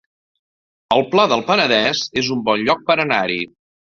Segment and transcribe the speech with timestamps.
[0.95, 3.41] El Pla del Penedès es un bon lloc per anar-hi